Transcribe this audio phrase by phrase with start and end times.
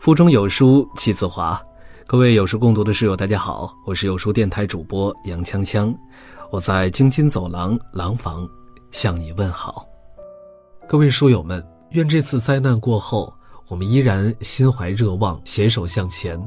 [0.00, 1.60] 腹中有书气自华，
[2.06, 5.94] 各位有书共读的室友，大家好，我是有书电台主播杨锵锵，
[6.50, 8.48] 我在京津走廊廊坊
[8.92, 9.86] 向你问好。
[10.88, 13.30] 各位书友们，愿这次灾难过后，
[13.68, 16.42] 我们依然心怀热望，携手向前，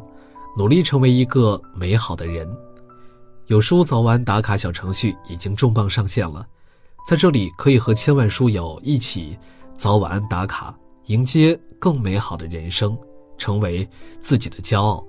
[0.58, 2.52] 努力成为一个美好的人。
[3.46, 6.44] 有书早晚打卡小程序已经重磅上线了，
[7.08, 9.38] 在这里可以和千万书友一起
[9.78, 10.76] 早晚打卡，
[11.06, 12.98] 迎接更美好的人生。
[13.38, 13.88] 成为
[14.20, 15.06] 自己的骄傲。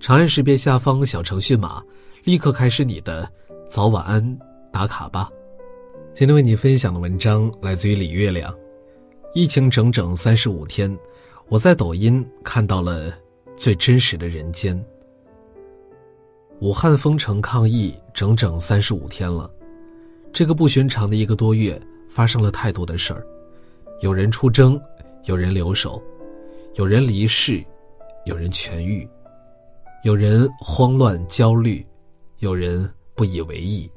[0.00, 1.82] 长按识别下方小程序码，
[2.24, 3.30] 立刻开始你的
[3.68, 4.38] 早晚安
[4.72, 5.30] 打卡吧。
[6.14, 8.54] 今天为你分享的文章来自于李月亮。
[9.34, 10.96] 疫情整整三十五天，
[11.48, 13.12] 我在抖音看到了
[13.56, 14.80] 最真实的人间。
[16.60, 19.50] 武汉封城抗疫整整三十五天了，
[20.32, 23.26] 这个不寻常的一个多月，发生了太多的事儿，
[24.00, 24.80] 有人出征，
[25.24, 26.00] 有人留守。
[26.74, 27.64] 有人离世，
[28.24, 29.08] 有人痊愈，
[30.02, 31.86] 有人慌乱焦虑，
[32.40, 33.88] 有人不以为意，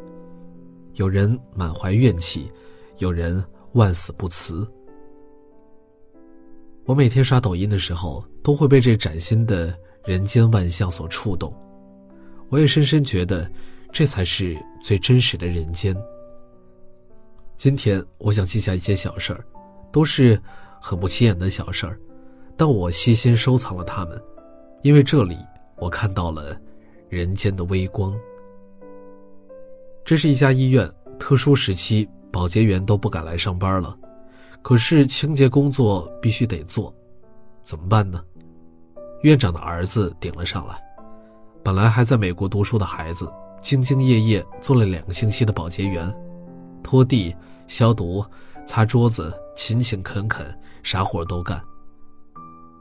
[0.94, 2.52] 有人满怀怨气，
[3.00, 4.68] 有人万死不辞。
[6.86, 9.76] 我每天刷抖音的时候，都会被这崭新的
[10.06, 11.52] 人间万象所触动。
[12.50, 13.50] 我也深深觉得，
[13.92, 15.98] 这才是最真实的人间。
[17.58, 19.44] 今天，我想记下一些小事儿，
[19.92, 20.40] 都是
[20.80, 22.00] 很不起眼的小事儿。
[22.58, 24.20] 但我细心收藏了它们，
[24.82, 25.38] 因为这里
[25.76, 26.60] 我看到了
[27.08, 28.14] 人间的微光。
[30.04, 33.96] 这是一家医院，特殊时期保洁员都不敢来上班了，
[34.64, 36.92] 可是清洁工作必须得做，
[37.62, 38.20] 怎么办呢？
[39.22, 40.76] 院长的儿子顶了上来，
[41.64, 46.12] 本来还在美国读书的孩子，兢兢业业做了两个星期的保洁员，
[46.82, 47.36] 拖地、
[47.68, 48.26] 消毒、
[48.66, 50.46] 擦桌子，勤勤恳恳，
[50.82, 51.62] 啥活都干。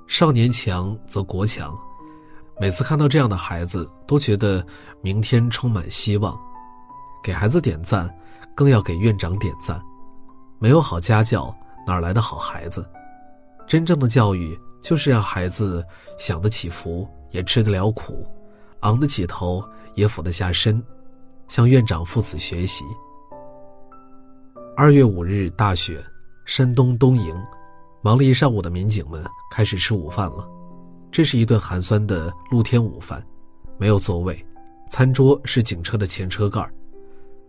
[0.07, 1.77] 少年强则国强，
[2.61, 4.65] 每次看到这样的孩子，都觉得
[5.03, 6.39] 明天充满希望。
[7.23, 8.09] 给孩子点赞，
[8.55, 9.83] 更要给院长点赞。
[10.59, 11.55] 没有好家教，
[11.87, 12.89] 哪来的好孩子？
[13.67, 15.85] 真正的教育就是让孩子
[16.19, 18.25] 享得起福，也吃得了苦，
[18.81, 19.63] 昂得起头，
[19.95, 20.81] 也俯得下身，
[21.49, 22.85] 向院长父子学习。
[24.77, 26.01] 二月五日，大雪，
[26.45, 27.35] 山东东营。
[28.03, 30.49] 忙了一上午的民警们开始吃午饭了，
[31.11, 33.25] 这是一顿寒酸的露天午饭，
[33.79, 34.45] 没有座位，
[34.91, 36.65] 餐桌是警车的前车盖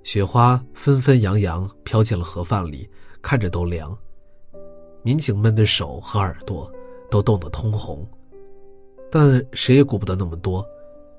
[0.04, 2.90] 雪花纷纷扬扬飘进了盒饭里，
[3.22, 3.96] 看着都凉。
[5.04, 6.72] 民警们的手和耳朵
[7.10, 8.08] 都冻得通红，
[9.12, 10.66] 但谁也顾不得那么多，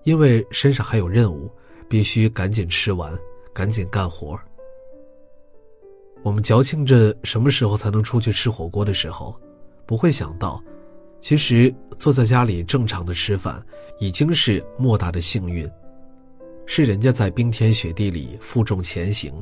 [0.04, 1.50] 因为身上还有任务，
[1.88, 3.12] 必须赶紧吃完，
[3.52, 4.38] 赶紧干活。
[6.22, 9.38] 我们矫情着什么时候才能出去吃火锅的时候，
[9.86, 10.62] 不会想到，
[11.20, 13.64] 其实坐在家里正常的吃饭
[13.98, 15.68] 已经是莫大的幸运，
[16.66, 19.32] 是人家在冰天雪地里负重前行，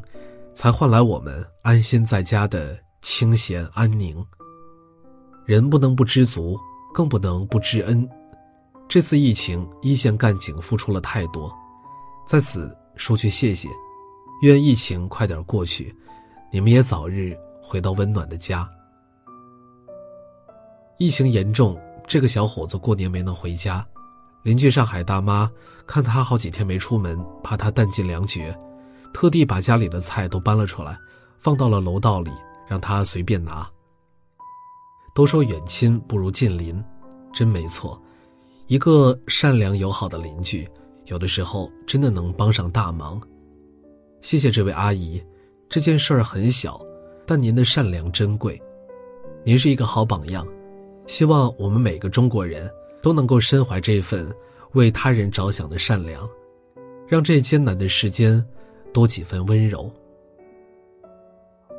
[0.55, 4.25] 才换来我们安心在家的清闲安宁。
[5.45, 6.59] 人不能不知足，
[6.93, 8.09] 更不能不知恩。
[8.89, 11.53] 这次疫情，一线干警付出了太多，
[12.27, 13.69] 在此说句谢谢，
[14.43, 15.93] 愿疫情快点过去。
[16.57, 18.67] 你们也早日回到温暖的家。
[20.97, 21.79] 疫情严重，
[22.09, 23.87] 这个小伙子过年没能回家。
[24.43, 25.53] 邻居上海大妈
[25.87, 28.57] 看他好几天没出门，怕他弹尽粮绝，
[29.13, 30.97] 特地把家里的菜都搬了出来，
[31.39, 32.31] 放到了楼道里，
[32.67, 33.69] 让他随便拿。
[35.15, 36.83] 都说远亲不如近邻，
[37.35, 38.01] 真没错。
[38.67, 40.67] 一个善良友好的邻居，
[41.05, 43.21] 有的时候真的能帮上大忙。
[44.23, 45.23] 谢谢这位阿姨。
[45.69, 46.81] 这件事儿很小，
[47.27, 48.61] 但您的善良珍贵，
[49.45, 50.47] 您是一个好榜样。
[51.07, 52.71] 希望我们每个中国人
[53.03, 54.33] 都能够身怀这份
[54.73, 56.29] 为他人着想的善良，
[57.07, 58.45] 让这艰难的世间
[58.93, 59.91] 多几分温柔。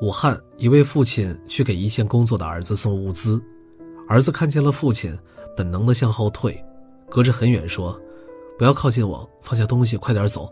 [0.02, 3.42] 武汉一位父亲去给一线工作的儿子送物资，
[4.08, 5.18] 儿子看见了父亲，
[5.56, 6.62] 本能的向后退，
[7.10, 8.00] 隔着很远说
[8.60, 10.52] ：“不要靠近我，放下东西，快点走。”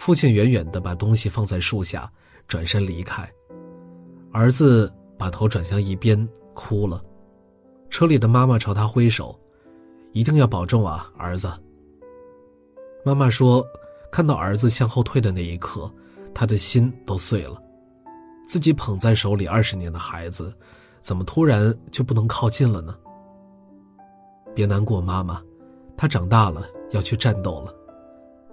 [0.00, 2.10] 父亲远远的把东西放在树下，
[2.48, 3.30] 转身离开。
[4.32, 7.04] 儿子把头转向一边，哭了。
[7.90, 9.38] 车里的妈妈朝他挥手
[10.12, 11.52] ：“一定要保重啊，儿子。”
[13.04, 13.62] 妈妈说
[14.10, 15.92] ：“看到儿子向后退的那一刻，
[16.32, 17.62] 他的心都碎了。
[18.48, 20.50] 自己捧在手里二十年的孩子，
[21.02, 22.96] 怎么突然就不能靠近了呢？”
[24.56, 25.42] 别难过，妈妈，
[25.94, 27.74] 他长大了，要去战斗了。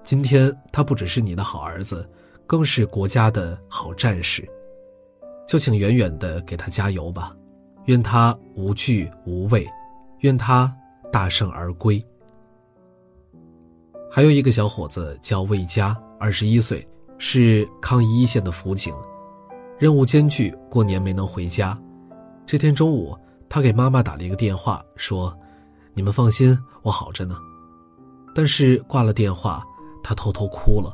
[0.07, 2.09] 今天他不只是你的好儿子，
[2.47, 4.47] 更是国家的好战士，
[5.45, 7.35] 就请远远的给他加油吧，
[7.87, 9.67] 愿他无惧无畏，
[10.19, 10.73] 愿他
[11.11, 12.01] 大胜而归。
[14.09, 16.87] 还有一个小伙子叫魏佳，二十一岁，
[17.17, 18.95] 是抗疫一线的辅警，
[19.77, 21.77] 任务艰巨，过年没能回家。
[22.45, 23.13] 这天中午，
[23.49, 25.37] 他给妈妈打了一个电话，说
[25.93, 27.37] ：“你们放心，我好着呢。”
[28.33, 29.65] 但是挂了电话，
[30.07, 30.93] 他偷偷哭了，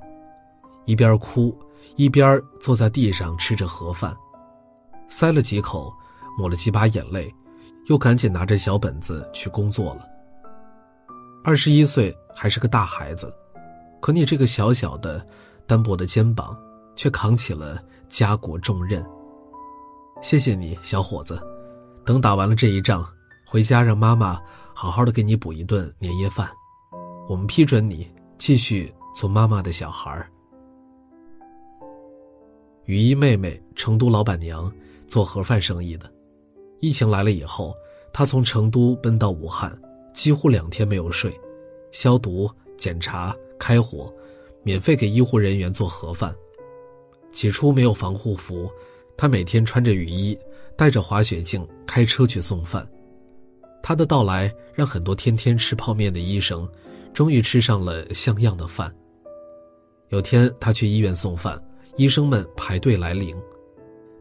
[0.85, 1.55] 一边哭
[1.97, 4.17] 一边坐在地上吃着盒饭，
[5.07, 5.93] 塞了几口，
[6.35, 7.31] 抹了几把眼泪，
[7.89, 10.07] 又赶紧拿着小本子去工作了。
[11.43, 12.11] 二十一岁。
[12.35, 13.31] 还是个大孩子，
[14.01, 15.23] 可你这个小小的、
[15.67, 16.57] 单薄的肩膀，
[16.95, 19.05] 却扛起了家国重任。
[20.19, 21.39] 谢谢你，小伙子。
[22.03, 23.07] 等打完了这一仗，
[23.45, 24.41] 回家让妈妈
[24.73, 26.49] 好好的给你补一顿年夜饭。
[27.29, 30.27] 我们批准你继续做妈妈的小孩。
[32.85, 34.69] 雨衣妹妹，成都老板娘，
[35.07, 36.11] 做盒饭生意的。
[36.79, 37.73] 疫情来了以后，
[38.11, 39.73] 她从成都奔到武汉，
[40.13, 41.33] 几乎两天没有睡。
[41.91, 44.13] 消毒、检查、开火，
[44.63, 46.35] 免费给医护人员做盒饭。
[47.31, 48.69] 起初没有防护服，
[49.15, 50.37] 他每天穿着雨衣，
[50.75, 52.85] 戴着滑雪镜开车去送饭。
[53.81, 56.67] 他的到来让很多天天吃泡面的医生，
[57.13, 58.93] 终于吃上了像样的饭。
[60.13, 61.59] 有天他去医院送饭，
[61.97, 63.35] 医生们排队来领。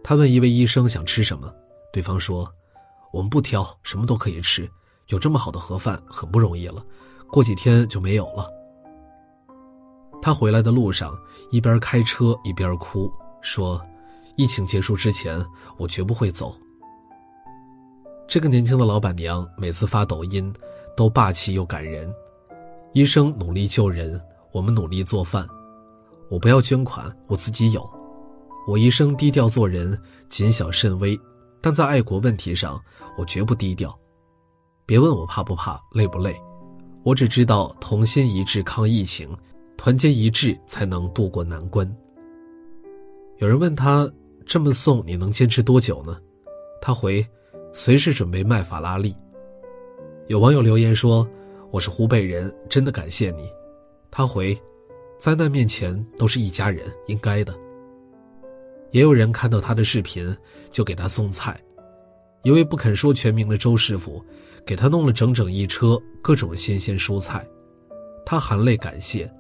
[0.03, 1.53] 他问一位医生想吃什么，
[1.93, 2.51] 对方说
[3.13, 4.67] ：“我们不挑，什么都可以吃。
[5.09, 6.83] 有这么好的盒饭，很不容易了。”
[7.31, 8.51] 过几天就没有了。
[10.23, 11.15] 他回来的路上，
[11.51, 13.13] 一边开车一边哭，
[13.43, 13.79] 说
[14.35, 15.45] ：“疫情结束之前，
[15.77, 16.57] 我绝不会走。”
[18.27, 20.51] 这个年轻的老板娘每次发抖音，
[20.97, 22.11] 都霸气又感人。
[22.95, 24.19] 医生努力救人，
[24.53, 25.47] 我们努力做饭。
[26.33, 27.87] 我不要捐款，我自己有。
[28.67, 30.01] 我一生低调做人，
[30.31, 31.19] 谨小慎微，
[31.61, 32.83] 但在爱国问题上，
[33.19, 33.95] 我绝不低调。
[34.87, 36.35] 别问我怕不怕，累不累。
[37.03, 39.29] 我只知道同心一致抗疫情，
[39.77, 41.87] 团结一致才能渡过难关。
[43.37, 44.11] 有人问他
[44.47, 46.17] 这么送你能坚持多久呢？
[46.81, 47.23] 他回：
[47.75, 49.15] 随时准备卖法拉利。
[50.29, 51.29] 有网友留言说
[51.71, 53.53] ：“我是湖北人，真的感谢你。”
[54.11, 54.59] 他回：
[55.23, 57.57] 灾难面前都是一家人，应该的。
[58.91, 60.37] 也有人看到他的视频
[60.73, 61.57] 就给他送菜，
[62.43, 64.21] 一位不肯说全名的周师傅。
[64.67, 67.47] 给他弄了整整一车各种新鲜蔬菜，
[68.27, 69.33] 他含泪感谢。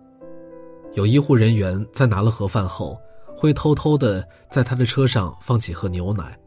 [0.95, 2.97] 有医护人员在拿了盒饭后，
[3.37, 6.39] 会偷偷的在他的车上放几盒牛奶。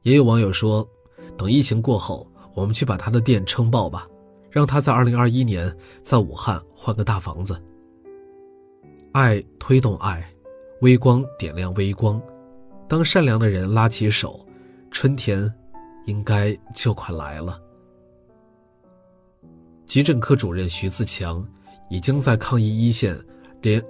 [0.00, 0.86] 也有网友说，
[1.36, 4.06] 等疫情过后，我们去把他的店撑爆吧，
[4.50, 7.62] 让他在二零二一年在武汉换个大房子。
[9.12, 10.24] 爱推动爱，
[10.82, 12.22] 微光点亮微光，
[12.88, 14.38] 当善良的人拉起手，
[14.92, 15.52] 春天
[16.06, 17.60] 应该就快来了。
[19.84, 21.44] 急诊科主任徐自强
[21.88, 23.18] 已经在抗疫一线
[23.60, 23.82] 连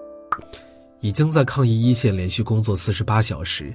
[1.00, 3.74] 已经在抗疫一线连续工作四十八小时。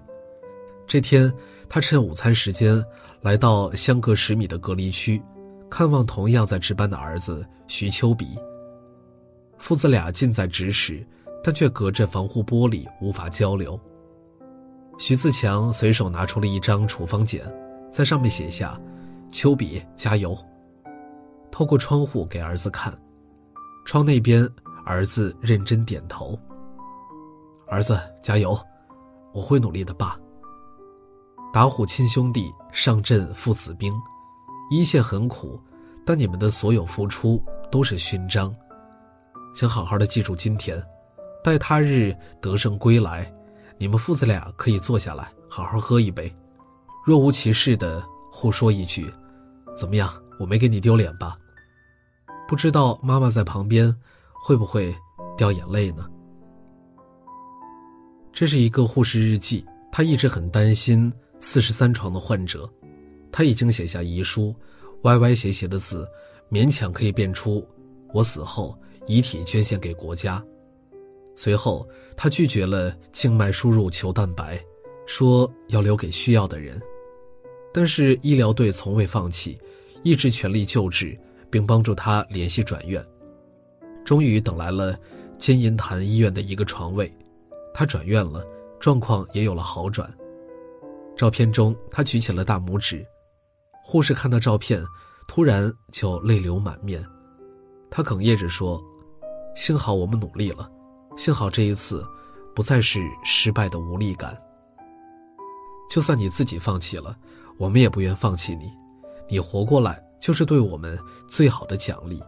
[0.85, 1.33] 这天，
[1.67, 2.83] 他趁午餐时间
[3.21, 5.19] 来到相隔十米的隔离区，
[5.67, 8.27] 看望同样在值班的儿子徐秋比。
[9.61, 11.05] 父子俩近在咫尺，
[11.43, 13.79] 但却隔着防护玻璃无法交流。
[14.97, 17.39] 徐自强随手拿出了一张处方笺，
[17.91, 18.79] 在上面写下
[19.29, 20.35] ：“秋比，加油。”
[21.51, 22.91] 透过窗户给儿子看，
[23.85, 24.49] 窗那边
[24.83, 26.37] 儿子认真点头。
[27.67, 28.59] 儿子加油，
[29.31, 30.19] 我会努力的，爸。
[31.53, 33.93] 打虎亲兄弟，上阵父子兵，
[34.71, 35.61] 一线很苦，
[36.03, 38.53] 但你们的所有付出都是勋章，
[39.53, 40.81] 请好好的记住今天，
[41.43, 43.31] 待他日得胜归来，
[43.77, 46.33] 你们父子俩可以坐下来好好喝一杯，
[47.05, 49.11] 若无其事的互说一句，
[49.75, 50.11] 怎么样？
[50.39, 51.37] 我没给你丢脸吧？
[52.47, 53.95] 不知道妈妈在旁边
[54.33, 54.95] 会不会
[55.37, 56.07] 掉眼泪呢？
[58.33, 62.67] 这是一个护士日记，她一直很担心四十三床的患者，
[63.31, 64.55] 她已经写下遗书，
[65.03, 66.07] 歪歪斜斜的字，
[66.49, 67.67] 勉强可以辨出
[68.13, 68.75] 我死后
[69.07, 70.43] 遗体捐献给国家。
[71.35, 74.59] 随后，他拒绝了静脉输入球蛋白，
[75.05, 76.81] 说要留给需要的人，
[77.73, 79.59] 但是医疗队从未放弃，
[80.03, 81.17] 一直全力救治。
[81.51, 83.05] 并帮助他联系转院，
[84.05, 84.97] 终于等来了
[85.37, 87.13] 金银潭医院的一个床位，
[87.73, 88.41] 他转院了，
[88.79, 90.09] 状况也有了好转。
[91.17, 93.05] 照片中，他举起了大拇指，
[93.83, 94.81] 护士看到照片，
[95.27, 97.05] 突然就泪流满面。
[97.89, 98.81] 他哽咽着说
[99.55, 100.69] ：“幸好我们努力了，
[101.17, 102.05] 幸好这一次
[102.55, 104.37] 不再是失败的无力感。
[105.89, 107.17] 就算你自己放弃了，
[107.57, 108.71] 我们也不愿放弃你。”
[109.29, 112.21] 你活过来就是对我们最好的奖励。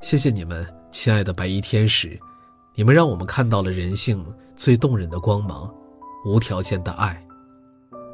[0.00, 2.18] 谢谢你们，亲爱的白衣天使，
[2.74, 4.24] 你们让我们看到了人性
[4.56, 5.70] 最动人的光芒，
[6.24, 7.22] 无条件的爱。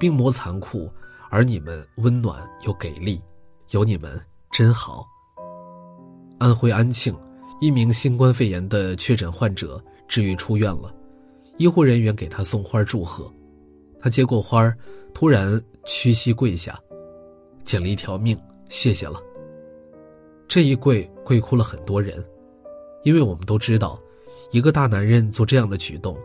[0.00, 0.90] 病魔残酷，
[1.30, 3.22] 而你们温暖又给力，
[3.68, 4.20] 有你们
[4.50, 5.06] 真好。
[6.40, 7.16] 安徽安庆，
[7.60, 10.94] 一名新冠肺炎的确诊患者治愈出院了，
[11.58, 13.30] 医护人员给他送花祝贺，
[14.00, 14.74] 他接过花
[15.12, 16.80] 突然屈膝跪下，
[17.62, 18.34] 捡了一条命，
[18.70, 19.20] 谢谢了。
[20.48, 22.24] 这一跪跪哭了很多人，
[23.04, 24.00] 因为我们都知道，
[24.52, 26.16] 一个大男人做这样的举动，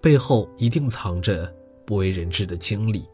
[0.00, 1.54] 背后一定藏着
[1.84, 3.04] 不为人知的经历。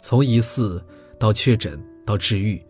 [0.00, 0.80] 从疑似
[1.18, 2.64] 到确诊到治愈，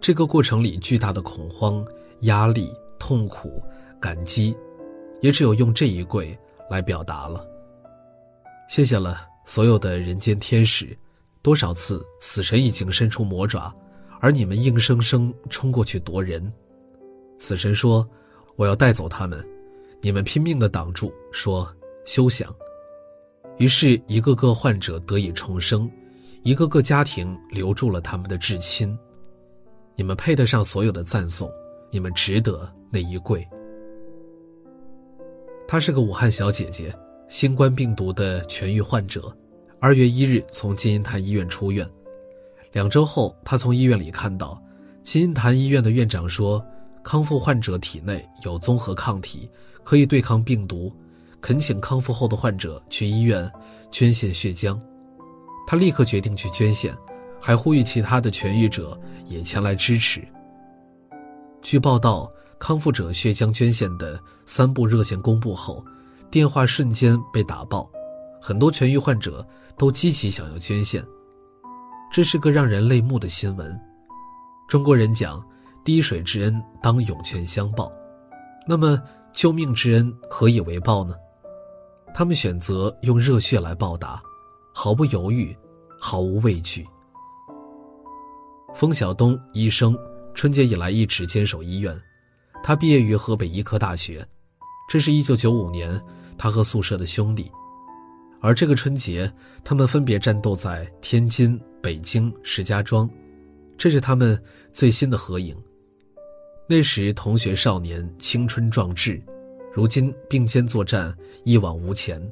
[0.00, 1.84] 这个过程里巨大的恐慌、
[2.20, 3.62] 压力、痛苦、
[4.00, 4.56] 感激，
[5.20, 6.36] 也只有用这一跪
[6.70, 7.46] 来表达了。
[8.68, 10.96] 谢谢了，所有的人间天使，
[11.42, 13.74] 多少次死神已经伸出魔爪，
[14.20, 16.52] 而你们硬生生冲过去夺人。
[17.38, 18.06] 死神说
[18.56, 19.44] ：“我要带走他们。”
[20.00, 21.68] 你们拼命的挡住，说
[22.06, 22.54] ：“休想。”
[23.58, 25.90] 于是，一个个患者得以重生。
[26.44, 28.96] 一个个家庭留住了他们的至亲，
[29.96, 31.50] 你们配得上所有的赞颂，
[31.90, 33.46] 你们值得那一跪。
[35.66, 36.94] 她是个武汉小姐姐，
[37.28, 39.36] 新冠病毒的痊愈患者，
[39.80, 41.86] 二月一日从金银潭医院出院，
[42.72, 44.60] 两周后，她从医院里看到，
[45.02, 46.64] 金银潭医院的院长说，
[47.02, 49.50] 康复患者体内有综合抗体，
[49.84, 50.92] 可以对抗病毒，
[51.40, 53.50] 恳请康复后的患者去医院
[53.90, 54.78] 捐献血浆。
[55.66, 56.96] 他立刻决定去捐献，
[57.38, 60.26] 还呼吁其他的痊愈者也前来支持。
[61.68, 65.84] 据报道，康复者血浆捐献的三部热线公布后，
[66.30, 67.86] 电话瞬间被打爆，
[68.40, 69.46] 很多痊愈患者
[69.76, 71.04] 都积极想要捐献。
[72.10, 73.78] 这是个让人泪目的新闻。
[74.66, 75.46] 中国人讲
[75.84, 77.92] “滴水之恩，当涌泉相报”，
[78.66, 78.98] 那么
[79.34, 81.14] 救命之恩何以为报呢？
[82.14, 84.18] 他们选择用热血来报答。
[84.72, 85.54] 毫不犹豫，
[86.00, 86.88] 毫无畏惧。
[88.74, 89.94] 封晓东医生，
[90.38, 92.00] 春节以来一直坚守医院。
[92.62, 94.24] 他毕业于河北医科大学，
[94.88, 96.00] 这是一九九五年
[96.38, 97.50] 他和宿舍的兄弟。
[98.40, 99.28] 而这个春节，
[99.64, 103.10] 他们分别战斗在天津、北京、石家庄，
[103.76, 104.40] 这是他们
[104.72, 105.60] 最新的合影。
[106.68, 109.20] 那时同学少年，青春壮志，
[109.72, 112.22] 如今并肩作战，一往无前。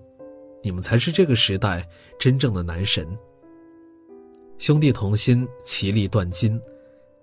[0.63, 1.85] 你们才是这个时代
[2.21, 3.05] 真正的男神。
[4.59, 6.57] 兄弟同心，其利断金。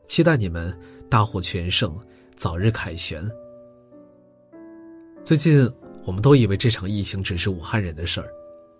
[0.07, 0.77] 期待你们
[1.09, 1.97] 大获全胜，
[2.35, 3.27] 早日凯旋。
[5.23, 5.69] 最近，
[6.05, 8.27] 我们都以为这场疫情只是武汉人的事儿，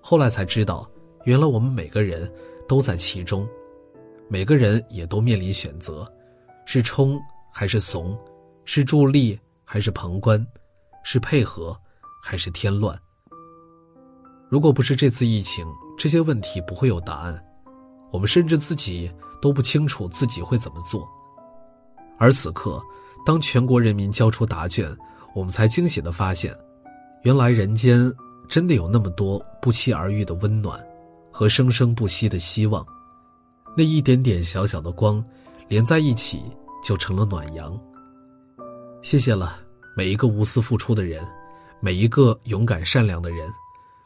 [0.02, 0.90] 后来才知道，
[1.24, 2.32] 原来我们每个人
[2.68, 3.48] 都在其中，
[4.28, 6.06] 每个人也都面临选择：
[6.66, 7.20] 是冲
[7.52, 8.18] 还是怂，
[8.66, 10.46] 是助力还是旁观，
[11.04, 11.76] 是配合
[12.22, 13.00] 还是添乱。
[14.50, 15.66] 如果不是这次疫情，
[15.98, 17.44] 这些问题不会有答案，
[18.12, 19.10] 我们甚至自己
[19.44, 21.06] 都不清楚自己会怎么做。
[22.18, 22.82] 而此刻，
[23.26, 24.90] 当全国人民交出答卷，
[25.36, 26.56] 我们才惊喜地发现，
[27.24, 28.10] 原来人间
[28.48, 30.82] 真的有那么多不期而遇的温暖，
[31.30, 32.86] 和生生不息的希望。
[33.76, 35.22] 那一点点小小的光，
[35.68, 36.42] 连在一起
[36.82, 37.78] 就成了暖阳。
[39.02, 39.60] 谢谢了
[39.98, 41.22] 每一个无私付出的人，
[41.82, 43.52] 每一个勇敢善良的人。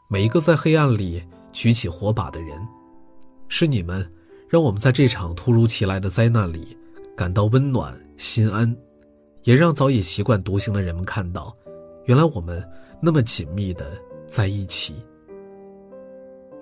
[0.08, 2.58] 每一个在黑暗里举起火把的人，
[3.48, 4.10] 是你们，
[4.48, 6.76] 让我们在这场突如其来的灾难里
[7.16, 8.74] 感到温暖心安，
[9.42, 11.54] 也让早已习惯独行的人们看到，
[12.06, 12.66] 原来我们
[13.00, 14.94] 那么紧密的在一起。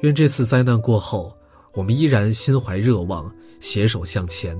[0.01, 1.37] 愿这次灾难过后，
[1.73, 4.59] 我们依然心怀热望，携手向前。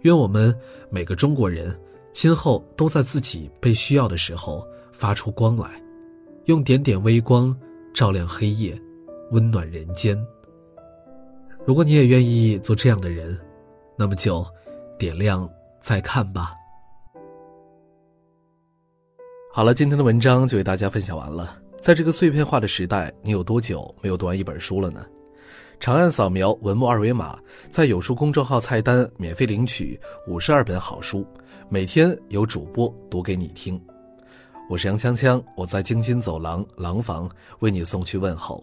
[0.00, 0.54] 愿我们
[0.90, 1.78] 每个中国人
[2.12, 5.80] 今后都在自己被需要的时候发出光来，
[6.46, 7.56] 用点点微光。
[7.94, 8.76] 照亮黑夜，
[9.30, 10.20] 温暖人间。
[11.66, 13.38] 如果你也愿意做这样的人，
[13.96, 14.44] 那么就
[14.98, 15.48] 点亮
[15.80, 16.52] 再看吧。
[19.50, 21.58] 好了，今天的文章就为大家分享完了。
[21.80, 25.06] 在这个碎片化的时代，你有多久没有读完一本书了呢？
[25.80, 27.38] 长按扫描文末二维码，
[27.70, 31.26] 在有书公众号菜单免费领取五十二本好书，
[31.70, 33.80] 每天有主播读给你听。
[34.68, 37.26] 我是杨锵锵，我在京津走廊廊坊
[37.60, 38.62] 为你送去问候。